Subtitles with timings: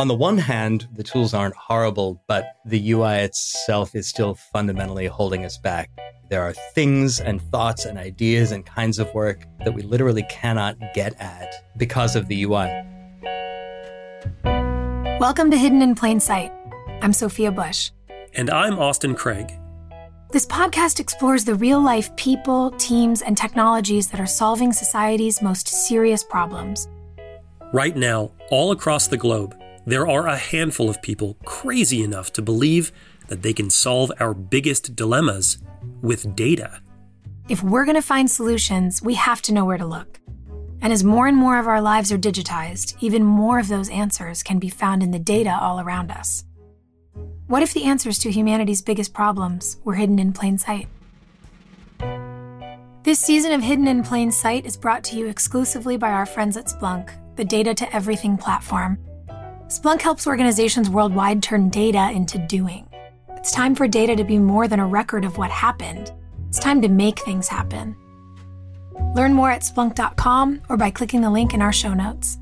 [0.00, 5.04] On the one hand, the tools aren't horrible, but the UI itself is still fundamentally
[5.04, 5.90] holding us back.
[6.30, 10.78] There are things and thoughts and ideas and kinds of work that we literally cannot
[10.94, 12.70] get at because of the UI.
[15.20, 16.50] Welcome to Hidden in Plain Sight.
[17.02, 17.90] I'm Sophia Bush.
[18.32, 19.52] And I'm Austin Craig.
[20.30, 25.68] This podcast explores the real life people, teams, and technologies that are solving society's most
[25.68, 26.88] serious problems.
[27.74, 29.59] Right now, all across the globe,
[29.90, 32.92] there are a handful of people crazy enough to believe
[33.28, 35.58] that they can solve our biggest dilemmas
[36.02, 36.80] with data.
[37.48, 40.20] If we're going to find solutions, we have to know where to look.
[40.80, 44.42] And as more and more of our lives are digitized, even more of those answers
[44.42, 46.44] can be found in the data all around us.
[47.48, 50.88] What if the answers to humanity's biggest problems were hidden in plain sight?
[53.02, 56.56] This season of Hidden in Plain Sight is brought to you exclusively by our friends
[56.56, 58.98] at Splunk, the data to everything platform.
[59.70, 62.88] Splunk helps organizations worldwide turn data into doing.
[63.28, 66.12] It's time for data to be more than a record of what happened.
[66.48, 67.94] It's time to make things happen.
[69.14, 72.36] Learn more at splunk.com or by clicking the link in our show notes.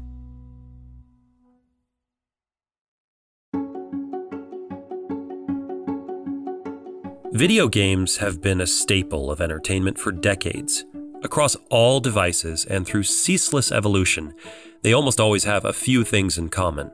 [7.32, 10.86] Video games have been a staple of entertainment for decades.
[11.22, 14.32] Across all devices and through ceaseless evolution,
[14.80, 16.90] they almost always have a few things in common.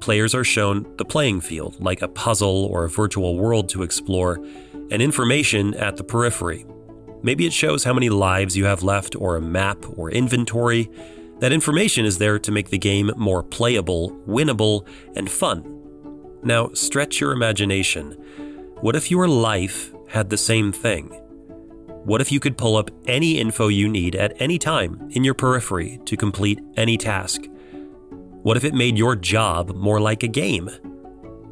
[0.00, 4.36] Players are shown the playing field, like a puzzle or a virtual world to explore,
[4.90, 6.64] and information at the periphery.
[7.22, 10.88] Maybe it shows how many lives you have left, or a map or inventory.
[11.40, 15.74] That information is there to make the game more playable, winnable, and fun.
[16.42, 18.12] Now, stretch your imagination.
[18.80, 21.08] What if your life had the same thing?
[22.04, 25.34] What if you could pull up any info you need at any time in your
[25.34, 27.42] periphery to complete any task?
[28.48, 30.68] What if it made your job more like a game?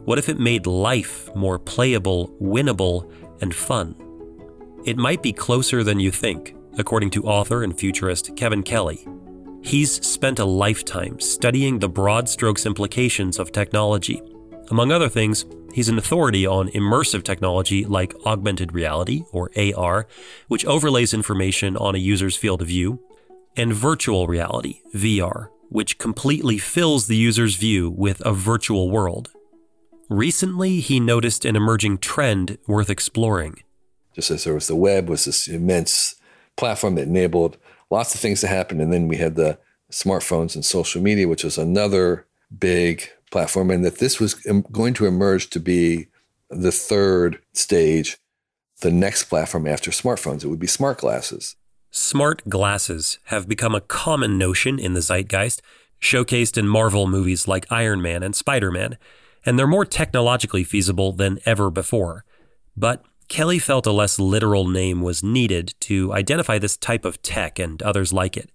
[0.06, 3.12] What if it made life more playable, winnable,
[3.42, 3.94] and fun?
[4.86, 9.06] It might be closer than you think, according to author and futurist Kevin Kelly.
[9.62, 14.22] He's spent a lifetime studying the broad strokes implications of technology.
[14.70, 20.08] Among other things, he's an authority on immersive technology like augmented reality, or AR,
[20.48, 23.02] which overlays information on a user's field of view,
[23.54, 29.30] and virtual reality, VR, which completely fills the user's view with a virtual world.
[30.08, 33.62] Recently, he noticed an emerging trend worth exploring.
[34.14, 36.14] Just as there was the web was this immense
[36.56, 37.58] platform that enabled
[37.90, 39.58] lots of things to happen, and then we had the
[39.90, 42.26] smartphones and social media, which was another
[42.56, 46.06] big platform, and that this was going to emerge to be
[46.48, 48.16] the third stage,
[48.80, 50.44] the next platform after smartphones.
[50.44, 51.56] It would be smart glasses.
[51.96, 55.62] Smart glasses have become a common notion in the zeitgeist,
[55.98, 58.98] showcased in Marvel movies like Iron Man and Spider Man,
[59.46, 62.26] and they're more technologically feasible than ever before.
[62.76, 67.58] But Kelly felt a less literal name was needed to identify this type of tech
[67.58, 68.50] and others like it.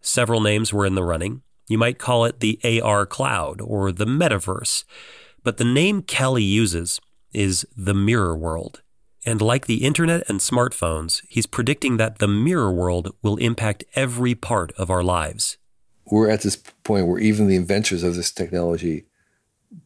[0.00, 1.42] Several names were in the running.
[1.68, 4.84] You might call it the AR cloud or the metaverse,
[5.44, 7.02] but the name Kelly uses
[7.34, 8.81] is the mirror world.
[9.24, 14.34] And like the internet and smartphones, he's predicting that the mirror world will impact every
[14.34, 15.58] part of our lives.
[16.06, 19.04] We're at this point where even the inventors of this technology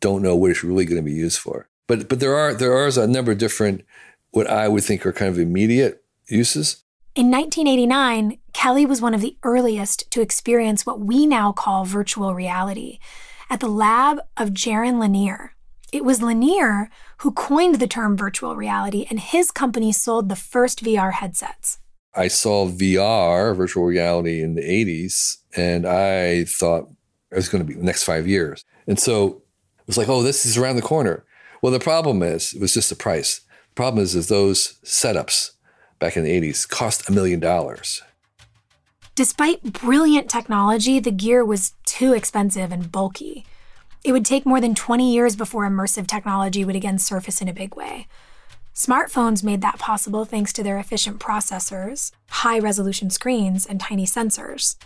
[0.01, 1.69] don't know what it's really going to be used for.
[1.87, 3.85] But but there are there are a number of different
[4.31, 6.83] what I would think are kind of immediate uses.
[7.15, 12.35] In 1989, Kelly was one of the earliest to experience what we now call virtual
[12.35, 12.99] reality
[13.49, 15.56] at the lab of Jaron Lanier.
[15.97, 16.91] It was Lanier
[17.21, 21.79] who coined the term virtual reality, and his company sold the first VR headsets.
[22.15, 26.91] I saw VR, virtual reality, in the 80s, and I thought
[27.31, 28.62] it was going to be the next five years.
[28.87, 29.43] And so
[29.79, 31.25] it was like, oh, this is around the corner.
[31.62, 33.41] Well, the problem is, it was just the price.
[33.71, 35.53] The problem is, is those setups
[35.99, 38.03] back in the 80s cost a million dollars.
[39.15, 43.47] Despite brilliant technology, the gear was too expensive and bulky.
[44.07, 47.53] It would take more than 20 years before immersive technology would again surface in a
[47.53, 48.07] big way.
[48.73, 54.77] Smartphones made that possible thanks to their efficient processors, high resolution screens, and tiny sensors.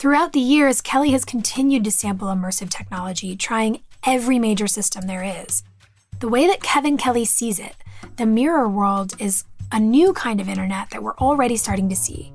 [0.00, 5.22] Throughout the years, Kelly has continued to sample immersive technology, trying every major system there
[5.22, 5.62] is.
[6.18, 7.76] The way that Kevin Kelly sees it,
[8.16, 12.32] the mirror world is a new kind of internet that we're already starting to see.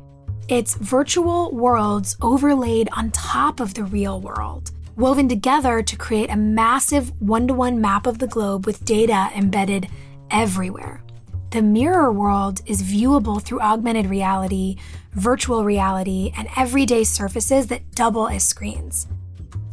[0.48, 6.36] It's virtual worlds overlaid on top of the real world, woven together to create a
[6.36, 9.88] massive one to one map of the globe with data embedded
[10.30, 11.01] everywhere.
[11.51, 14.75] The mirror world is viewable through augmented reality,
[15.13, 19.07] virtual reality, and everyday surfaces that double as screens.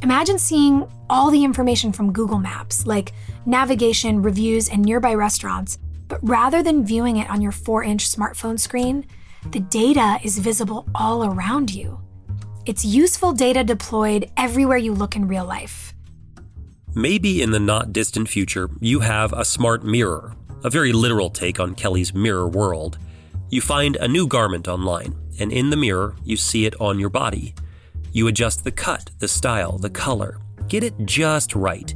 [0.02, 3.12] Imagine seeing all the information from Google Maps, like
[3.46, 8.60] navigation, reviews, and nearby restaurants, but rather than viewing it on your 4 inch smartphone
[8.60, 9.04] screen,
[9.50, 11.98] the data is visible all around you.
[12.66, 15.94] It's useful data deployed everywhere you look in real life.
[16.96, 20.34] Maybe in the not distant future, you have a smart mirror,
[20.64, 22.98] a very literal take on Kelly's mirror world.
[23.50, 27.08] You find a new garment online, and in the mirror, you see it on your
[27.08, 27.54] body.
[28.10, 31.94] You adjust the cut, the style, the color, get it just right.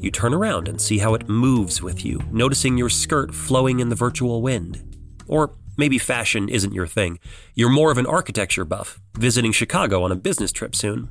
[0.00, 3.88] You turn around and see how it moves with you, noticing your skirt flowing in
[3.88, 4.96] the virtual wind.
[5.28, 7.18] Or maybe fashion isn't your thing.
[7.54, 11.08] You're more of an architecture buff, visiting Chicago on a business trip soon.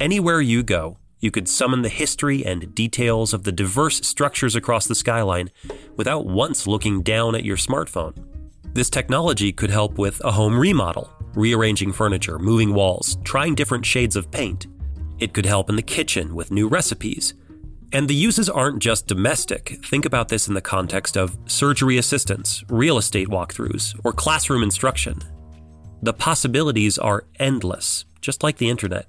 [0.00, 4.86] Anywhere you go, you could summon the history and details of the diverse structures across
[4.86, 5.50] the skyline
[5.96, 8.14] without once looking down at your smartphone.
[8.74, 14.16] This technology could help with a home remodel, rearranging furniture, moving walls, trying different shades
[14.16, 14.66] of paint.
[15.18, 17.34] It could help in the kitchen with new recipes.
[17.96, 19.78] And the uses aren't just domestic.
[19.82, 25.18] Think about this in the context of surgery assistance, real estate walkthroughs, or classroom instruction.
[26.02, 29.06] The possibilities are endless, just like the internet.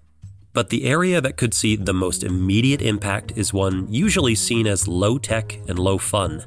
[0.54, 4.88] But the area that could see the most immediate impact is one usually seen as
[4.88, 6.46] low tech and low fun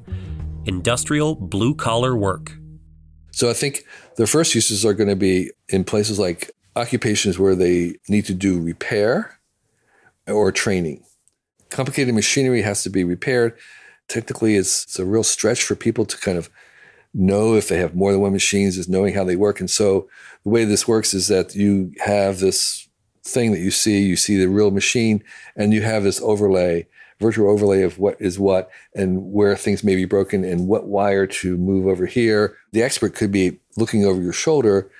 [0.64, 2.56] industrial blue collar work.
[3.32, 3.84] So I think
[4.16, 8.34] the first uses are going to be in places like occupations where they need to
[8.34, 9.38] do repair
[10.26, 11.04] or training.
[11.70, 13.56] Complicated machinery has to be repaired.
[14.08, 16.50] Technically, it's, it's a real stretch for people to kind of
[17.14, 19.60] know if they have more than one machines, is knowing how they work.
[19.60, 20.08] And so
[20.44, 22.88] the way this works is that you have this
[23.24, 25.22] thing that you see, you see the real machine,
[25.56, 26.86] and you have this overlay,
[27.20, 31.26] virtual overlay of what is what and where things may be broken and what wire
[31.26, 32.56] to move over here.
[32.72, 34.90] The expert could be looking over your shoulder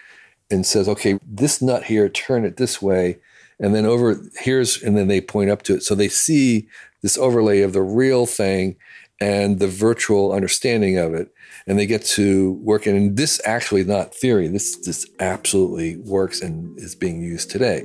[0.50, 3.19] and says, okay, this nut here, turn it this way.
[3.61, 5.83] And then over here's, and then they point up to it.
[5.83, 6.69] So they see
[7.03, 8.77] this overlay of the real thing
[9.21, 11.33] and the virtual understanding of it.
[11.67, 12.87] And they get to work.
[12.87, 14.49] And this actually not theory.
[14.49, 17.85] This this absolutely works and is being used today.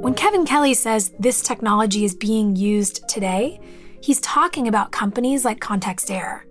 [0.00, 3.60] When Kevin Kelly says this technology is being used today,
[4.00, 6.42] he's talking about companies like contextere.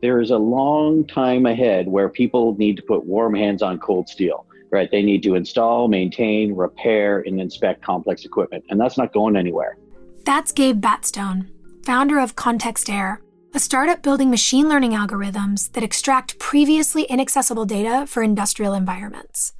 [0.00, 4.08] There is a long time ahead where people need to put warm hands on cold
[4.08, 4.90] steel, right?
[4.90, 8.64] They need to install, maintain, repair, and inspect complex equipment.
[8.68, 9.78] And that's not going anywhere.
[10.24, 11.48] That's Gabe Batstone,
[11.84, 13.18] founder of contextere,
[13.54, 19.52] a startup building machine learning algorithms that extract previously inaccessible data for industrial environments.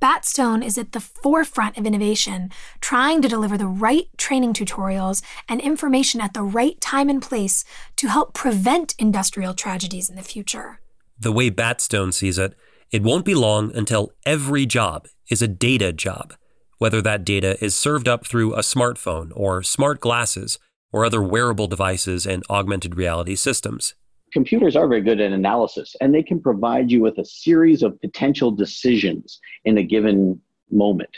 [0.00, 5.60] Batstone is at the forefront of innovation, trying to deliver the right training tutorials and
[5.60, 7.64] information at the right time and place
[7.96, 10.80] to help prevent industrial tragedies in the future.
[11.18, 12.54] The way Batstone sees it,
[12.90, 16.34] it won't be long until every job is a data job
[16.78, 20.58] whether that data is served up through a smartphone or smart glasses
[20.92, 23.94] or other wearable devices and augmented reality systems.
[24.32, 28.00] Computers are very good at analysis, and they can provide you with a series of
[28.00, 30.40] potential decisions in a given
[30.70, 31.10] moment.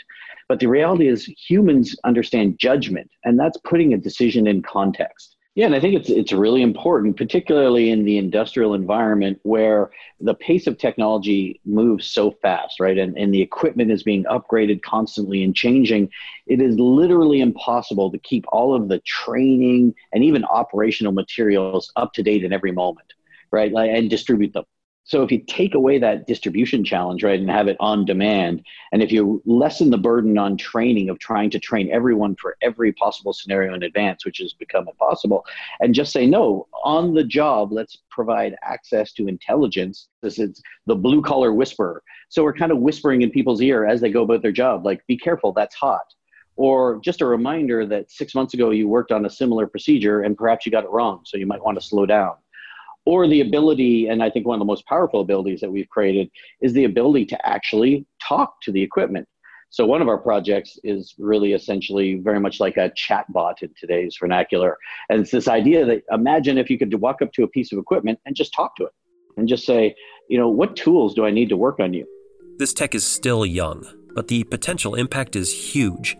[0.47, 5.35] But the reality is, humans understand judgment, and that's putting a decision in context.
[5.55, 10.33] Yeah, and I think it's it's really important, particularly in the industrial environment where the
[10.33, 12.97] pace of technology moves so fast, right?
[12.97, 16.09] And, and the equipment is being upgraded constantly and changing.
[16.47, 22.13] It is literally impossible to keep all of the training and even operational materials up
[22.13, 23.13] to date in every moment,
[23.51, 23.73] right?
[23.73, 24.63] And distribute them.
[25.03, 29.01] So if you take away that distribution challenge, right, and have it on demand, and
[29.01, 33.33] if you lessen the burden on training of trying to train everyone for every possible
[33.33, 35.43] scenario in advance, which has become impossible,
[35.79, 40.07] and just say, no, on the job, let's provide access to intelligence.
[40.21, 42.03] This is the blue collar whisperer.
[42.29, 45.05] So we're kind of whispering in people's ear as they go about their job, like,
[45.07, 46.13] be careful, that's hot.
[46.57, 50.37] Or just a reminder that six months ago you worked on a similar procedure and
[50.37, 52.35] perhaps you got it wrong, so you might want to slow down
[53.05, 56.29] or the ability, and I think one of the most powerful abilities that we've created
[56.61, 59.27] is the ability to actually talk to the equipment.
[59.69, 64.17] So one of our projects is really essentially very much like a chatbot in today's
[64.19, 64.77] vernacular.
[65.09, 67.79] And it's this idea that imagine if you could walk up to a piece of
[67.79, 68.91] equipment and just talk to it
[69.37, 69.95] and just say,
[70.29, 72.05] you know, what tools do I need to work on you?
[72.57, 76.17] This tech is still young, but the potential impact is huge.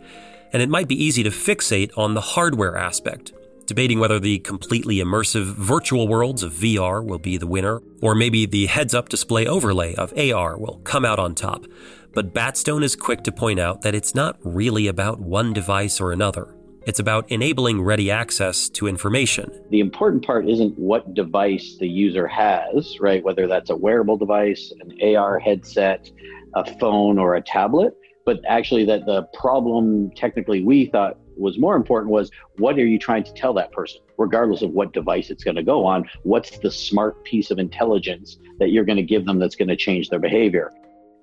[0.54, 3.34] And it might be easy to fixate on the hardware aspect,
[3.66, 8.46] debating whether the completely immersive virtual worlds of VR will be the winner, or maybe
[8.46, 11.66] the heads up display overlay of AR will come out on top.
[12.14, 16.12] But Batstone is quick to point out that it's not really about one device or
[16.12, 16.56] another.
[16.88, 19.52] It's about enabling ready access to information.
[19.70, 23.24] The important part isn't what device the user has, right?
[23.24, 26.10] Whether that's a wearable device, an AR headset,
[26.56, 31.76] a phone, or a tablet but actually that the problem technically we thought was more
[31.76, 34.02] important was what are you trying to tell that person?
[34.18, 38.38] Regardless of what device it's going to go on what's the smart piece of intelligence
[38.60, 40.72] that you're going to give them that's going to change their behavior?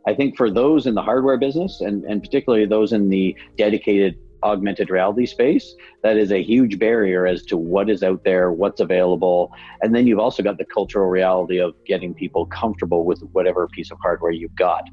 [0.07, 4.19] I think for those in the hardware business and, and particularly those in the dedicated
[4.43, 8.81] augmented reality space that is a huge barrier as to what is out there what's
[8.81, 9.53] available.
[9.83, 13.91] And then you've also got the cultural reality of getting people comfortable with whatever piece
[13.91, 14.85] of hardware you've got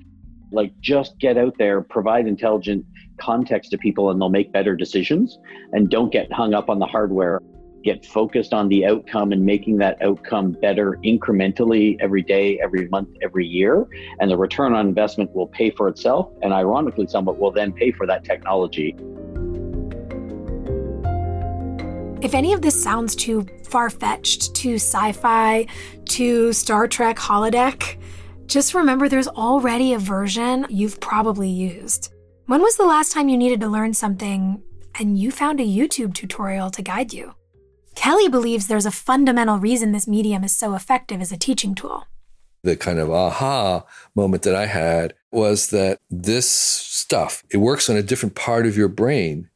[0.52, 2.86] like just get out there provide intelligent
[3.20, 5.40] context to people and they'll make better decisions.
[5.72, 7.42] And don't get hung up on the hardware.
[7.84, 13.10] Get focused on the outcome and making that outcome better incrementally every day every month
[13.22, 13.86] every year.
[14.20, 17.92] And the return on investment will pay for itself and ironically somewhat will then pay
[17.92, 18.96] for that technology.
[22.22, 25.68] If any of this sounds too far-fetched too sci-fi
[26.06, 27.98] too star trek holodeck
[28.48, 32.14] just remember there's already a version you've probably used.
[32.46, 34.62] When was the last time you needed to learn something
[35.00, 37.34] and you found a YouTube tutorial to guide you?
[37.96, 42.06] Kelly believes there's a fundamental reason this medium is so effective as a teaching tool.
[42.64, 43.86] The kind of aha
[44.16, 48.78] moment that I had was that this stuff, it works on a different part of
[48.78, 49.50] your brain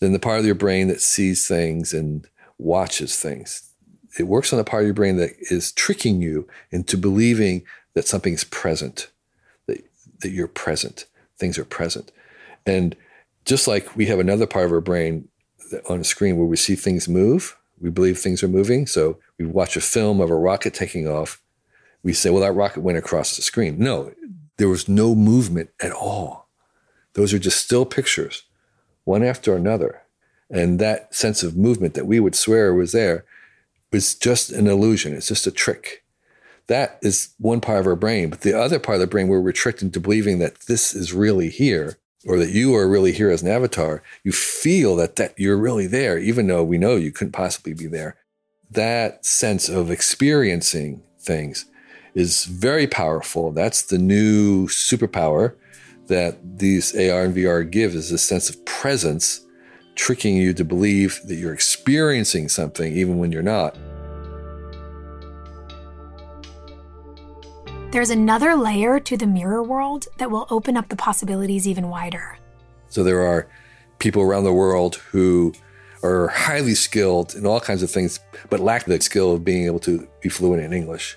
[0.00, 2.26] than the part of your brain that sees things and
[2.58, 3.72] watches things.
[4.18, 7.64] It works on the part of your brain that is tricking you into believing
[7.96, 9.10] that something's present,
[9.66, 9.82] that,
[10.20, 11.06] that you're present,
[11.38, 12.12] things are present.
[12.66, 12.94] And
[13.46, 15.28] just like we have another part of our brain
[15.88, 18.86] on a screen where we see things move, we believe things are moving.
[18.86, 21.40] So we watch a film of a rocket taking off.
[22.02, 23.78] We say, well, that rocket went across the screen.
[23.78, 24.12] No,
[24.58, 26.50] there was no movement at all.
[27.14, 28.42] Those are just still pictures,
[29.04, 30.02] one after another.
[30.50, 33.24] And that sense of movement that we would swear was there
[33.90, 35.14] was just an illusion.
[35.14, 36.02] It's just a trick.
[36.68, 38.30] That is one part of our brain.
[38.30, 41.12] But the other part of the brain, where we're tricked into believing that this is
[41.12, 44.02] really here or that you are really here as an avatar.
[44.24, 47.86] You feel that, that you're really there, even though we know you couldn't possibly be
[47.86, 48.16] there.
[48.70, 51.66] That sense of experiencing things
[52.14, 53.52] is very powerful.
[53.52, 55.54] That's the new superpower
[56.08, 59.46] that these AR and VR give is a sense of presence,
[59.94, 63.76] tricking you to believe that you're experiencing something even when you're not.
[67.92, 72.36] There's another layer to the mirror world that will open up the possibilities even wider.
[72.88, 73.48] So there are
[74.00, 75.54] people around the world who
[76.02, 79.78] are highly skilled in all kinds of things, but lack the skill of being able
[79.80, 81.16] to be fluent in English.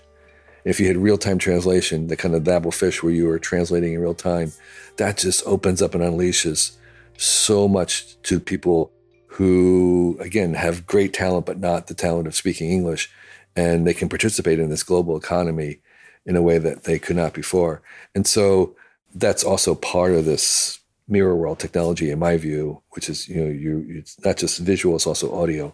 [0.64, 3.94] If you had real time translation, the kind of Babel fish where you are translating
[3.94, 4.52] in real time,
[4.98, 6.78] that just opens up and unleashes
[7.18, 8.92] so much to people
[9.28, 13.10] who, again, have great talent, but not the talent of speaking English.
[13.56, 15.82] And they can participate in this global economy
[16.26, 17.82] in a way that they could not before.
[18.14, 18.76] And so
[19.14, 23.50] that's also part of this mirror world technology, in my view, which is, you know,
[23.50, 25.74] you it's not just visual, it's also audio.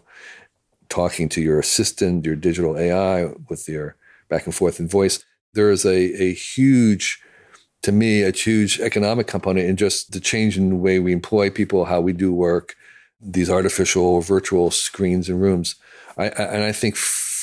[0.88, 3.96] Talking to your assistant, your digital AI with your
[4.28, 5.24] back and forth in voice.
[5.52, 7.20] There is a, a huge,
[7.82, 11.50] to me, a huge economic component in just the change in the way we employ
[11.50, 12.76] people, how we do work,
[13.20, 15.74] these artificial virtual screens and rooms.
[16.16, 16.96] I, I, and I think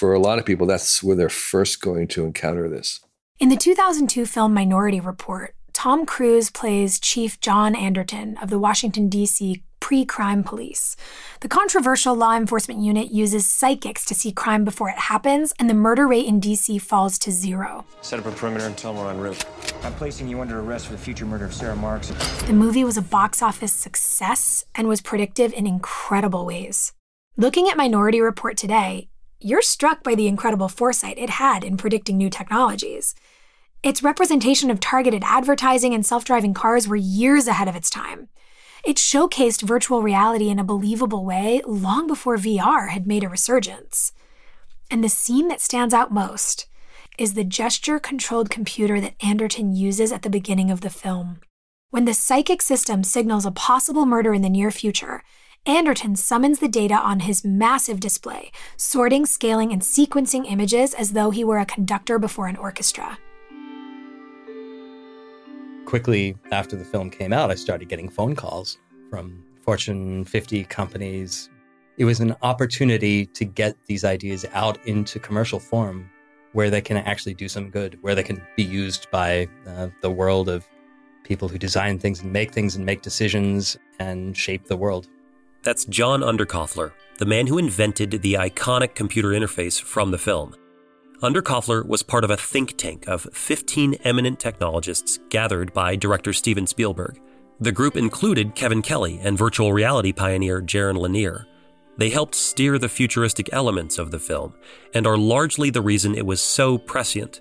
[0.04, 3.00] for a lot of people, that's where they're first going to encounter this.
[3.40, 9.08] In the 2002 film Minority Report, Tom Cruise plays Chief John Anderton of the Washington,
[9.08, 9.64] D.C.
[9.80, 10.98] pre crime police.
[11.40, 15.74] The controversial law enforcement unit uses psychics to see crime before it happens, and the
[15.74, 16.80] murder rate in D.C.
[16.80, 17.86] falls to zero.
[18.02, 19.46] Set up a perimeter and tell them we're en route.
[19.84, 22.10] I'm placing you under arrest for the future murder of Sarah Marks.
[22.42, 26.92] The movie was a box office success and was predictive in incredible ways.
[27.38, 29.08] Looking at Minority Report today,
[29.44, 33.16] you're struck by the incredible foresight it had in predicting new technologies.
[33.84, 38.30] Its representation of targeted advertising and self driving cars were years ahead of its time.
[38.84, 44.12] It showcased virtual reality in a believable way long before VR had made a resurgence.
[44.92, 46.68] And the scene that stands out most
[47.18, 51.40] is the gesture controlled computer that Anderton uses at the beginning of the film.
[51.92, 55.24] When the psychic system signals a possible murder in the near future,
[55.66, 61.32] Anderton summons the data on his massive display, sorting, scaling, and sequencing images as though
[61.32, 63.18] he were a conductor before an orchestra.
[65.86, 68.78] Quickly after the film came out, I started getting phone calls
[69.10, 71.50] from Fortune 50 companies.
[71.98, 76.10] It was an opportunity to get these ideas out into commercial form
[76.52, 80.12] where they can actually do some good, where they can be used by uh, the
[80.12, 80.68] world of
[81.24, 85.08] people who design things and make things and make decisions and shape the world.
[85.64, 90.56] That's John Underkoffler, the man who invented the iconic computer interface from the film.
[91.22, 96.68] Underkoffler was part of a think tank of 15 eminent technologists gathered by director Steven
[96.68, 97.18] Spielberg.
[97.62, 101.48] The group included Kevin Kelly and virtual reality pioneer Jaron Lanier.
[101.98, 104.56] They helped steer the futuristic elements of the film
[104.94, 107.40] and are largely the reason it was so prescient.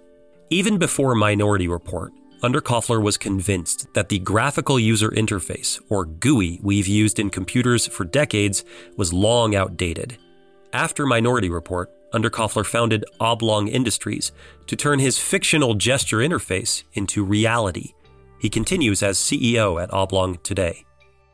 [0.48, 2.12] Even before Minority Report,
[2.42, 8.04] Underkoffler was convinced that the graphical user interface, or GUI, we've used in computers for
[8.04, 8.64] decades
[8.96, 10.18] was long outdated.
[10.72, 14.32] After Minority Report, Underkoffler founded Oblong Industries
[14.66, 17.92] to turn his fictional gesture interface into reality.
[18.40, 20.84] He continues as CEO at Oblong today.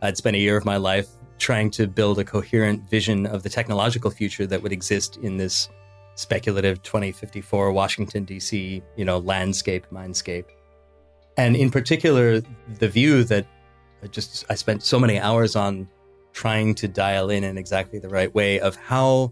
[0.02, 3.48] I'd spent a year of my life trying to build a coherent vision of the
[3.48, 5.70] technological future that would exist in this
[6.16, 8.82] speculative 2054 Washington D.C.
[8.96, 10.46] you know landscape mindscape
[11.38, 12.42] and in particular,
[12.80, 13.46] the view that
[14.02, 15.88] I just I spent so many hours on
[16.32, 19.30] trying to dial in in exactly the right way of how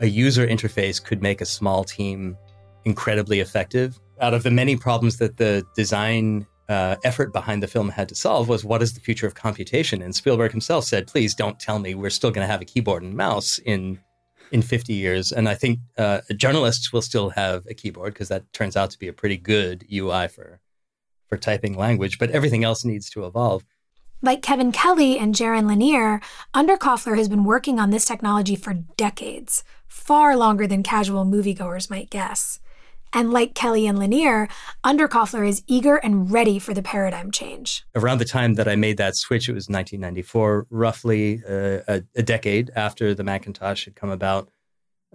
[0.00, 2.36] a user interface could make a small team
[2.84, 3.98] incredibly effective.
[4.20, 8.14] Out of the many problems that the design uh, effort behind the film had to
[8.14, 10.00] solve was what is the future of computation?
[10.00, 13.02] And Spielberg himself said, "Please don't tell me we're still going to have a keyboard
[13.02, 13.98] and mouse in
[14.52, 18.52] in 50 years." And I think uh, journalists will still have a keyboard because that
[18.52, 20.60] turns out to be a pretty good UI for
[21.28, 23.64] for typing language, but everything else needs to evolve.
[24.20, 26.20] Like Kevin Kelly and Jaron Lanier,
[26.52, 32.10] Underkoffler has been working on this technology for decades, far longer than casual moviegoers might
[32.10, 32.58] guess.
[33.12, 34.48] And like Kelly and Lanier,
[34.84, 37.84] Underkoffler is eager and ready for the paradigm change.
[37.94, 42.22] Around the time that I made that switch, it was 1994, roughly uh, a, a,
[42.22, 44.50] decade after the Macintosh had come about.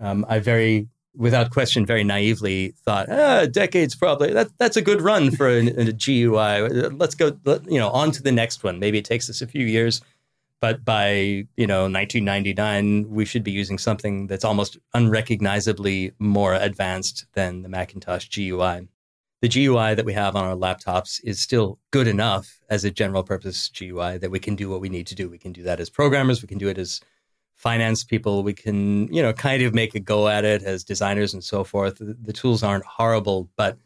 [0.01, 5.01] Um, I very without question, very naively thought, ah, decades probably that that's a good
[5.01, 6.89] run for a, a GUI.
[6.89, 8.79] Let's go, you know, on to the next one.
[8.79, 10.01] Maybe it takes us a few years,
[10.60, 17.25] but by you know 1999, we should be using something that's almost unrecognizably more advanced
[17.34, 18.88] than the Macintosh GUI.
[19.41, 23.24] The GUI that we have on our laptops is still good enough as a general
[23.24, 25.29] purpose GUI that we can do what we need to do.
[25.29, 26.41] We can do that as programmers.
[26.41, 27.02] We can do it as
[27.56, 28.44] finance people.
[28.44, 31.63] We can, you know, kind of make a go at it as designers and so
[31.63, 31.98] forth.
[31.98, 33.78] The, the tools aren't horrible, but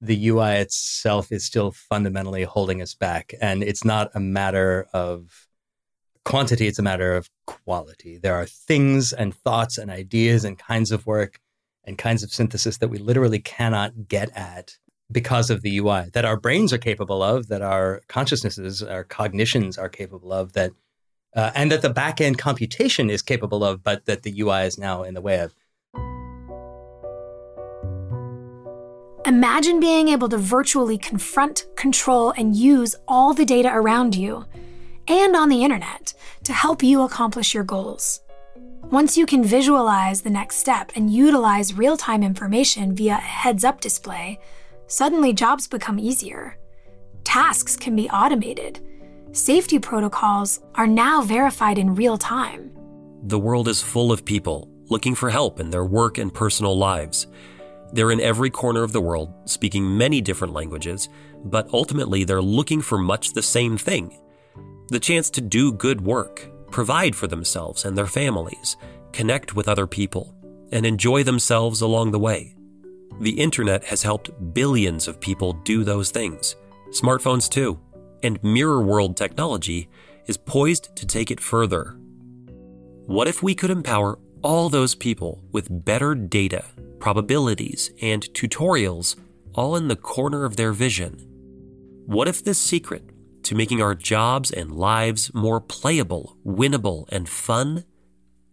[0.00, 3.34] the UI itself is still fundamentally holding us back.
[3.40, 5.48] And it's not a matter of
[6.24, 8.18] quantity, it's a matter of quality.
[8.18, 11.40] There are things and thoughts and ideas and kinds of work
[11.84, 14.76] and kinds of synthesis that we literally cannot get at
[15.10, 19.78] because of the UI that our brains are capable of, that our consciousnesses, our cognitions
[19.78, 20.72] are capable of, that
[21.36, 25.02] uh, and that the backend computation is capable of, but that the UI is now
[25.02, 25.54] in the way of.
[29.26, 34.44] Imagine being able to virtually confront, control, and use all the data around you
[35.08, 38.20] and on the internet to help you accomplish your goals.
[38.84, 43.64] Once you can visualize the next step and utilize real time information via a heads
[43.64, 44.38] up display,
[44.86, 46.56] suddenly jobs become easier.
[47.24, 48.80] Tasks can be automated
[49.36, 52.70] safety protocols are now verified in real time.
[53.24, 57.26] The world is full of people looking for help in their work and personal lives.
[57.92, 61.08] They're in every corner of the world, speaking many different languages,
[61.44, 64.18] but ultimately they're looking for much the same thing
[64.88, 68.76] the chance to do good work, provide for themselves and their families,
[69.12, 70.32] connect with other people,
[70.70, 72.54] and enjoy themselves along the way.
[73.20, 76.54] The internet has helped billions of people do those things.
[76.90, 77.80] Smartphones, too
[78.22, 79.88] and mirror world technology
[80.26, 81.96] is poised to take it further.
[83.06, 86.64] What if we could empower all those people with better data,
[86.98, 89.16] probabilities, and tutorials
[89.54, 91.18] all in the corner of their vision?
[92.06, 93.10] What if this secret
[93.44, 97.84] to making our jobs and lives more playable, winnable, and fun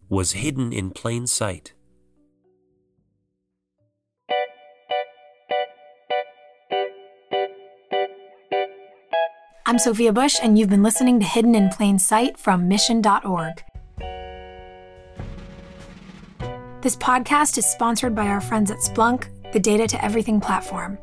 [0.10, 1.73] was hidden in plain sight?
[9.74, 13.64] I'm Sophia Bush, and you've been listening to Hidden in Plain Sight from Mission.org.
[16.82, 21.00] This podcast is sponsored by our friends at Splunk, the Data to Everything platform.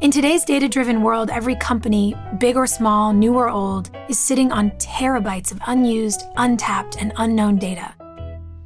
[0.00, 4.50] In today's data driven world, every company, big or small, new or old, is sitting
[4.50, 7.94] on terabytes of unused, untapped, and unknown data.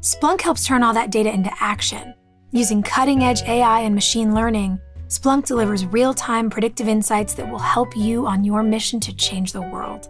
[0.01, 2.15] Splunk helps turn all that data into action.
[2.53, 4.79] Using cutting edge AI and machine learning,
[5.11, 9.53] Splunk delivers real time predictive insights that will help you on your mission to change
[9.53, 10.09] the world.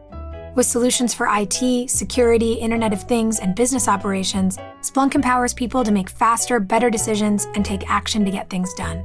[0.54, 5.90] With solutions for IT, security, Internet of Things, and business operations, Splunk empowers people to
[5.90, 9.02] make faster, better decisions and take action to get things done.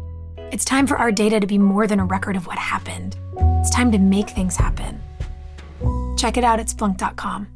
[0.52, 3.16] It's time for our data to be more than a record of what happened.
[3.62, 5.02] It's time to make things happen.
[6.18, 7.55] Check it out at splunk.com.